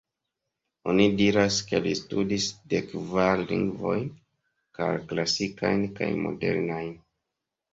[0.93, 4.09] Oni diras ke li studis dek kvar lingvojn,
[4.79, 6.91] kaj klasikajn kaj modernajn.